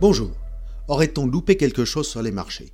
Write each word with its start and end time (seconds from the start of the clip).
Bonjour. 0.00 0.30
Aurait-on 0.88 1.26
loupé 1.26 1.58
quelque 1.58 1.84
chose 1.84 2.08
sur 2.08 2.22
les 2.22 2.30
marchés? 2.30 2.72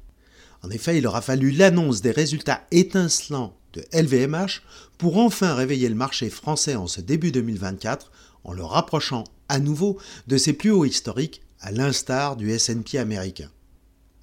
En 0.62 0.70
effet, 0.70 0.98
il 0.98 1.08
aura 1.08 1.20
fallu 1.20 1.50
l'annonce 1.50 2.00
des 2.00 2.12
résultats 2.12 2.62
étincelants 2.70 3.56
de 3.72 3.82
LVMH 3.92 4.62
pour 4.96 5.18
enfin 5.18 5.52
réveiller 5.52 5.88
le 5.88 5.96
marché 5.96 6.30
français 6.30 6.76
en 6.76 6.86
ce 6.86 7.00
début 7.00 7.32
2024 7.32 8.12
en 8.44 8.52
le 8.52 8.62
rapprochant 8.62 9.24
à 9.48 9.58
nouveau 9.58 9.98
de 10.28 10.36
ses 10.36 10.52
plus 10.52 10.70
hauts 10.70 10.84
historiques 10.84 11.42
à 11.58 11.72
l'instar 11.72 12.36
du 12.36 12.52
S&P 12.52 12.96
américain. 12.96 13.50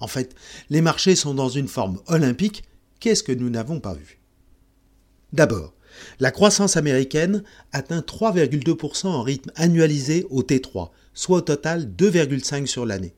En 0.00 0.06
fait, 0.06 0.34
les 0.70 0.80
marchés 0.80 1.14
sont 1.14 1.34
dans 1.34 1.50
une 1.50 1.68
forme 1.68 2.00
olympique, 2.06 2.64
qu'est-ce 3.00 3.22
que 3.22 3.32
nous 3.32 3.50
n'avons 3.50 3.80
pas 3.80 3.92
vu? 3.92 4.18
D'abord, 5.34 5.74
la 6.20 6.30
croissance 6.30 6.78
américaine 6.78 7.44
atteint 7.70 8.00
3,2% 8.00 9.08
en 9.08 9.22
rythme 9.22 9.52
annualisé 9.56 10.26
au 10.30 10.42
T3, 10.42 10.88
soit 11.14 11.38
au 11.38 11.40
total 11.40 11.90
2,5 11.96 12.66
sur 12.66 12.84
l'année. 12.84 13.14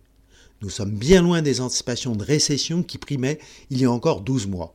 Nous 0.62 0.70
sommes 0.70 0.92
bien 0.92 1.22
loin 1.22 1.42
des 1.42 1.60
anticipations 1.60 2.16
de 2.16 2.24
récession 2.24 2.82
qui 2.82 2.98
primaient 2.98 3.38
il 3.70 3.80
y 3.80 3.84
a 3.84 3.90
encore 3.90 4.22
12 4.22 4.46
mois. 4.46 4.74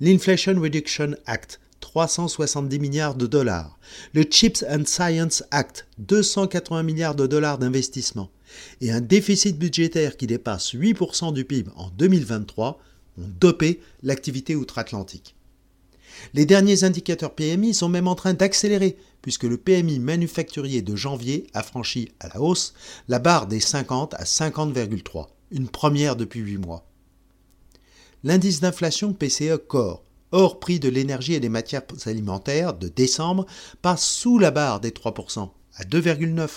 L'Inflation 0.00 0.60
Reduction 0.60 1.14
Act, 1.26 1.60
370 1.80 2.78
milliards 2.78 3.14
de 3.14 3.26
dollars. 3.26 3.78
Le 4.12 4.24
Chips 4.24 4.64
and 4.68 4.84
Science 4.84 5.44
Act, 5.50 5.86
280 5.98 6.82
milliards 6.82 7.14
de 7.14 7.26
dollars 7.26 7.58
d'investissement. 7.58 8.30
Et 8.80 8.90
un 8.90 9.00
déficit 9.00 9.58
budgétaire 9.58 10.16
qui 10.16 10.26
dépasse 10.26 10.74
8% 10.74 11.32
du 11.32 11.44
PIB 11.44 11.70
en 11.76 11.88
2023 11.90 12.80
ont 13.18 13.28
dopé 13.40 13.80
l'activité 14.02 14.56
outre-Atlantique. 14.56 15.34
Les 16.34 16.46
derniers 16.46 16.84
indicateurs 16.84 17.34
PMI 17.34 17.74
sont 17.74 17.88
même 17.88 18.08
en 18.08 18.14
train 18.14 18.34
d'accélérer, 18.34 18.96
puisque 19.22 19.44
le 19.44 19.56
PMI 19.56 19.98
manufacturier 19.98 20.82
de 20.82 20.96
janvier 20.96 21.46
a 21.54 21.62
franchi 21.62 22.10
à 22.20 22.28
la 22.28 22.40
hausse 22.40 22.74
la 23.08 23.18
barre 23.18 23.46
des 23.46 23.60
50 23.60 24.14
à 24.14 24.24
50,3, 24.24 25.26
une 25.50 25.68
première 25.68 26.16
depuis 26.16 26.40
8 26.40 26.58
mois. 26.58 26.86
L'indice 28.24 28.60
d'inflation 28.60 29.12
PCE 29.12 29.58
Core, 29.68 30.02
hors 30.32 30.60
prix 30.60 30.80
de 30.80 30.88
l'énergie 30.88 31.34
et 31.34 31.40
des 31.40 31.48
matières 31.48 31.82
alimentaires 32.06 32.74
de 32.74 32.88
décembre, 32.88 33.46
passe 33.82 34.04
sous 34.04 34.38
la 34.38 34.50
barre 34.50 34.80
des 34.80 34.90
3%, 34.90 35.50
à 35.76 35.84
2,9, 35.84 36.48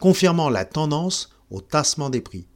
confirmant 0.00 0.50
la 0.50 0.64
tendance 0.64 1.30
au 1.50 1.60
tassement 1.60 2.10
des 2.10 2.20
prix. 2.20 2.46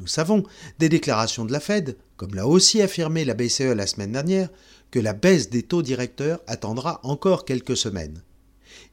Nous 0.00 0.06
savons 0.06 0.44
des 0.78 0.88
déclarations 0.88 1.44
de 1.44 1.52
la 1.52 1.60
Fed, 1.60 1.96
comme 2.16 2.34
l'a 2.34 2.46
aussi 2.46 2.80
affirmé 2.80 3.24
la 3.24 3.34
BCE 3.34 3.74
la 3.74 3.86
semaine 3.86 4.12
dernière, 4.12 4.48
que 4.90 4.98
la 4.98 5.12
baisse 5.12 5.50
des 5.50 5.62
taux 5.62 5.82
directeurs 5.82 6.40
attendra 6.46 7.00
encore 7.02 7.44
quelques 7.44 7.76
semaines. 7.76 8.22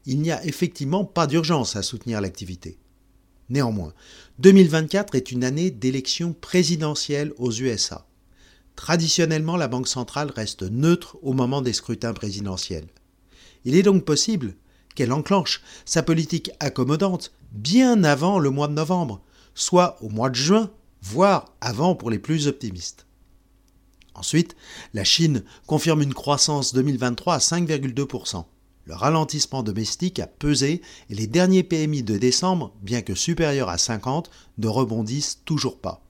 Il 0.05 0.21
n'y 0.21 0.31
a 0.31 0.45
effectivement 0.45 1.05
pas 1.05 1.27
d'urgence 1.27 1.75
à 1.75 1.81
soutenir 1.81 2.21
l'activité. 2.21 2.77
Néanmoins, 3.49 3.93
2024 4.39 5.15
est 5.15 5.31
une 5.31 5.43
année 5.43 5.71
d'élection 5.71 6.33
présidentielle 6.33 7.33
aux 7.37 7.51
USA. 7.51 8.05
Traditionnellement, 8.75 9.57
la 9.57 9.67
Banque 9.67 9.87
centrale 9.87 10.31
reste 10.35 10.63
neutre 10.63 11.17
au 11.23 11.33
moment 11.33 11.61
des 11.61 11.73
scrutins 11.73 12.13
présidentiels. 12.13 12.87
Il 13.65 13.75
est 13.75 13.83
donc 13.83 14.05
possible 14.05 14.55
qu'elle 14.95 15.11
enclenche 15.11 15.61
sa 15.85 16.03
politique 16.03 16.51
accommodante 16.59 17.31
bien 17.51 18.03
avant 18.03 18.39
le 18.39 18.49
mois 18.49 18.67
de 18.67 18.73
novembre, 18.73 19.21
soit 19.55 19.97
au 20.01 20.09
mois 20.09 20.29
de 20.29 20.35
juin, 20.35 20.69
voire 21.01 21.53
avant 21.61 21.95
pour 21.95 22.11
les 22.11 22.19
plus 22.19 22.47
optimistes. 22.47 23.06
Ensuite, 24.17 24.55
la 24.95 25.03
Chine 25.03 25.43
confirme 25.67 26.01
une 26.01 26.13
croissance 26.13 26.73
2023 26.73 27.35
à 27.35 27.37
5,2%. 27.37 28.45
Le 28.85 28.95
ralentissement 28.95 29.61
domestique 29.61 30.19
a 30.19 30.25
pesé 30.27 30.81
et 31.09 31.15
les 31.15 31.27
derniers 31.27 31.63
PMI 31.63 32.01
de 32.01 32.17
décembre, 32.17 32.73
bien 32.81 33.01
que 33.01 33.13
supérieurs 33.13 33.69
à 33.69 33.77
50, 33.77 34.31
ne 34.57 34.67
rebondissent 34.67 35.41
toujours 35.45 35.77
pas. 35.77 36.01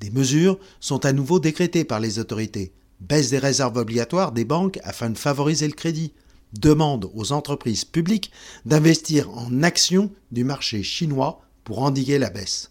Des 0.00 0.10
mesures 0.10 0.58
sont 0.80 1.04
à 1.04 1.12
nouveau 1.12 1.38
décrétées 1.38 1.84
par 1.84 2.00
les 2.00 2.18
autorités. 2.18 2.72
Baisse 3.00 3.30
des 3.30 3.38
réserves 3.38 3.76
obligatoires 3.76 4.32
des 4.32 4.44
banques 4.44 4.80
afin 4.82 5.10
de 5.10 5.18
favoriser 5.18 5.68
le 5.68 5.74
crédit. 5.74 6.12
Demande 6.58 7.10
aux 7.14 7.30
entreprises 7.30 7.84
publiques 7.84 8.32
d'investir 8.64 9.30
en 9.30 9.62
actions 9.62 10.10
du 10.32 10.42
marché 10.42 10.82
chinois 10.82 11.42
pour 11.62 11.82
endiguer 11.82 12.18
la 12.18 12.30
baisse 12.30 12.70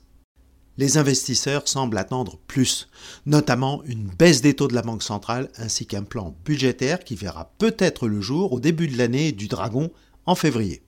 les 0.79 0.97
investisseurs 0.97 1.67
semblent 1.67 1.97
attendre 1.97 2.39
plus, 2.47 2.87
notamment 3.25 3.83
une 3.83 4.07
baisse 4.07 4.41
des 4.41 4.53
taux 4.53 4.69
de 4.69 4.73
la 4.73 4.81
Banque 4.81 5.03
centrale 5.03 5.49
ainsi 5.57 5.85
qu'un 5.85 6.03
plan 6.03 6.33
budgétaire 6.45 7.03
qui 7.03 7.15
verra 7.15 7.51
peut-être 7.57 8.07
le 8.07 8.21
jour 8.21 8.53
au 8.53 8.61
début 8.61 8.87
de 8.87 8.97
l'année 8.97 9.33
du 9.33 9.49
Dragon 9.49 9.91
en 10.25 10.35
février. 10.35 10.81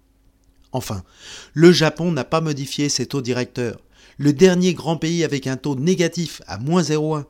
Enfin, 0.71 1.03
le 1.53 1.73
Japon 1.73 2.13
n'a 2.13 2.23
pas 2.23 2.39
modifié 2.39 2.87
ses 2.87 3.05
taux 3.05 3.21
directeurs, 3.21 3.81
le 4.17 4.31
dernier 4.31 4.73
grand 4.73 4.95
pays 4.95 5.25
avec 5.25 5.45
un 5.45 5.57
taux 5.57 5.75
négatif 5.75 6.41
à 6.47 6.57
moins 6.57 6.83
0,1 6.83 7.25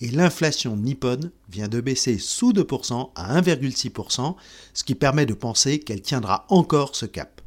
et 0.00 0.08
l'inflation 0.08 0.74
nippone 0.74 1.30
vient 1.50 1.68
de 1.68 1.82
baisser 1.82 2.16
sous 2.16 2.54
2% 2.54 3.10
à 3.14 3.38
1,6%, 3.42 4.36
ce 4.72 4.84
qui 4.84 4.94
permet 4.94 5.26
de 5.26 5.34
penser 5.34 5.80
qu'elle 5.80 6.00
tiendra 6.00 6.46
encore 6.48 6.96
ce 6.96 7.04
cap. 7.04 7.42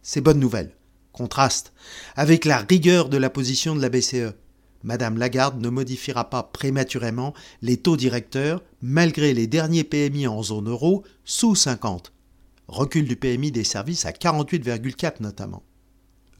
C'est 0.00 0.20
bonne 0.20 0.38
nouvelle 0.38 0.77
contraste 1.18 1.72
avec 2.14 2.44
la 2.44 2.58
rigueur 2.58 3.08
de 3.08 3.16
la 3.16 3.28
position 3.28 3.74
de 3.74 3.82
la 3.82 3.88
BCE. 3.88 4.34
Madame 4.84 5.18
Lagarde 5.18 5.60
ne 5.60 5.68
modifiera 5.68 6.30
pas 6.30 6.44
prématurément 6.44 7.34
les 7.60 7.76
taux 7.76 7.96
directeurs 7.96 8.62
malgré 8.80 9.34
les 9.34 9.48
derniers 9.48 9.82
PMI 9.82 10.28
en 10.28 10.42
zone 10.44 10.68
euro 10.68 11.02
sous 11.24 11.56
50. 11.56 12.12
Recul 12.68 13.08
du 13.08 13.16
PMI 13.16 13.50
des 13.50 13.64
services 13.64 14.06
à 14.06 14.12
48,4 14.12 15.14
notamment. 15.20 15.64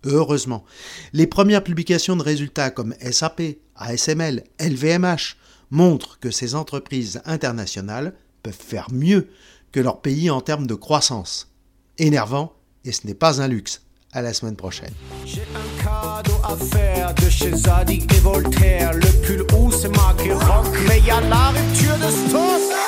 Heureusement, 0.05 0.65
les 1.13 1.27
premières 1.27 1.65
publications 1.65 2.15
de 2.15 2.23
résultats 2.23 2.71
comme 2.71 2.95
SAP, 3.01 3.43
ASML, 3.75 4.45
LVMH 4.61 5.37
montrent 5.73 6.21
que 6.21 6.31
ces 6.31 6.55
entreprises 6.55 7.21
internationales 7.25 8.15
peuvent 8.45 8.55
faire 8.55 8.87
mieux 8.93 9.29
que 9.73 9.81
leur 9.81 10.01
pays 10.01 10.31
en 10.31 10.41
termes 10.41 10.69
de 10.69 10.75
croissance. 10.75 11.53
Énervant, 11.99 12.53
et 12.85 12.93
ce 12.93 13.09
n'est 13.09 13.15
pas 13.15 13.43
un 13.43 13.49
luxe. 13.49 13.83
À 14.13 14.23
la 14.23 14.33
semaine 14.33 14.57
prochaine. 14.57 14.93
J'ai 15.27 15.43
un 15.43 15.83
cadeau 15.83 16.39
à 16.43 16.57
faire 16.57 17.15
de 17.15 17.29
chez 17.29 17.55
Zadig 17.55 18.11
et 18.13 18.21
Voltaire. 18.21 18.95
Le 18.95 19.27
pull 19.27 19.47
où 19.59 19.71
c'est 19.71 19.95
marqué 19.95 20.33
rock, 20.33 20.67
mais 20.89 21.01
y 21.01 21.11
a 21.11 21.21
la 21.21 21.49
rupture 21.49 21.97
de 21.99 22.11
stock. 22.11 22.79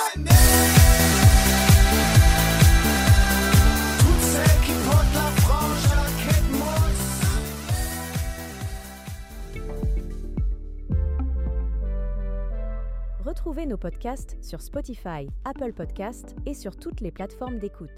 Retrouvez 13.24 13.66
nos 13.66 13.76
podcasts 13.76 14.36
sur 14.42 14.60
Spotify, 14.60 15.28
Apple 15.44 15.72
Podcasts 15.72 16.34
et 16.46 16.54
sur 16.54 16.76
toutes 16.76 17.00
les 17.00 17.10
plateformes 17.10 17.58
d'écoute. 17.58 17.90